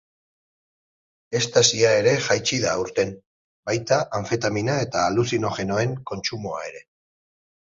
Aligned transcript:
Estasia 1.39 1.91
ere 1.97 2.13
jaitsi 2.27 2.55
egin 2.59 2.63
da 2.67 2.71
aurten, 2.79 3.11
baita 3.71 4.01
anfetamina 4.21 4.79
eta 4.87 5.05
aluzinogenoen 5.11 5.95
kontsumoa 6.13 6.67
ere. 6.73 6.83